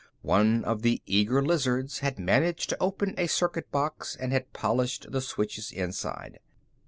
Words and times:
One 0.23 0.65
of 0.65 0.81
the 0.81 0.99
eager 1.05 1.43
lizards 1.43 1.99
had 1.99 2.17
managed 2.17 2.69
to 2.69 2.77
open 2.81 3.13
a 3.19 3.27
circuit 3.27 3.69
box 3.71 4.15
and 4.19 4.31
had 4.31 4.51
polished 4.51 5.11
the 5.11 5.21
switches 5.21 5.71
inside. 5.71 6.39